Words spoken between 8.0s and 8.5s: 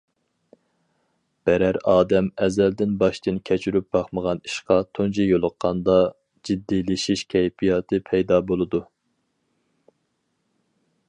پەيدا